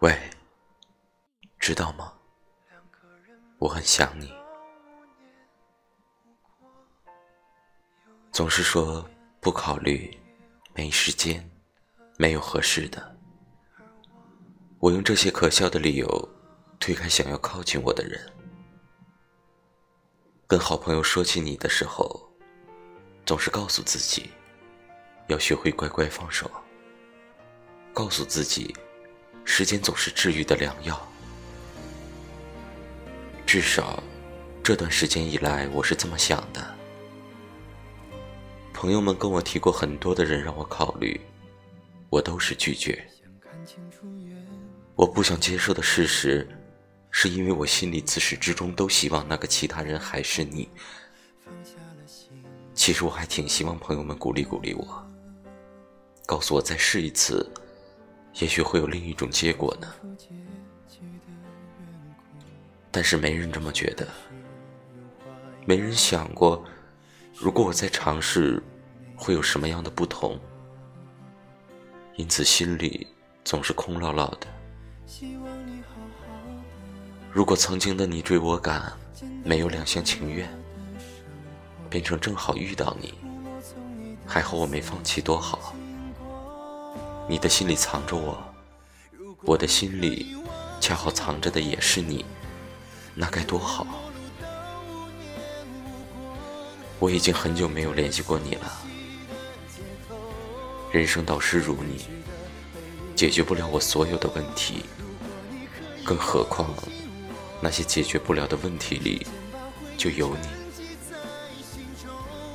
[0.00, 0.30] 喂，
[1.58, 2.12] 知道吗？
[3.58, 4.32] 我很想你。
[8.32, 9.06] 总是说
[9.40, 10.18] 不考虑，
[10.74, 11.50] 没时间，
[12.16, 13.16] 没有合适的。
[14.78, 16.28] 我用这些可笑的理由
[16.78, 18.32] 推开想要靠近我的人。
[20.46, 22.32] 跟好朋友说起你的时候，
[23.26, 24.30] 总是告诉自己
[25.28, 26.50] 要学会乖乖放手。
[27.92, 28.74] 告诉自己，
[29.44, 31.08] 时间总是治愈的良药。
[33.46, 34.02] 至少，
[34.62, 36.74] 这段时间以来，我是这么想的。
[38.72, 41.20] 朋友们跟我提过很多的人让我考虑，
[42.08, 43.04] 我都是拒绝。
[44.94, 46.48] 我不想接受的事实，
[47.10, 50.70] 是因为我心里自始至终都希望那个其他人还是你。
[52.72, 55.06] 其实我还挺希望朋友们鼓励鼓励我，
[56.24, 57.50] 告诉我再试一次。
[58.34, 59.88] 也许会有另一种结果呢，
[62.90, 64.06] 但是没人这么觉得，
[65.66, 66.64] 没人想过，
[67.34, 68.62] 如果我再尝试，
[69.16, 70.38] 会有什么样的不同，
[72.16, 73.06] 因此心里
[73.44, 74.46] 总是空落落的。
[77.30, 78.92] 如果曾经的你追我赶，
[79.44, 80.48] 没有两厢情愿，
[81.88, 83.14] 变成正好遇到你，
[84.26, 85.74] 还好我没放弃，多好。
[87.30, 88.42] 你的心里藏着我，
[89.42, 90.36] 我的心里
[90.80, 92.24] 恰好藏着的也是你，
[93.14, 93.86] 那该多好！
[96.98, 98.82] 我已经很久没有联系过你了。
[100.90, 102.04] 人生导师如你，
[103.14, 104.82] 解决不了我所有的问题，
[106.02, 106.68] 更何况
[107.60, 109.24] 那些解决不了的问题里
[109.96, 110.48] 就有你。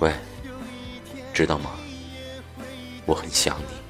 [0.00, 0.14] 喂，
[1.34, 1.72] 知道吗？
[3.04, 3.81] 我很想你。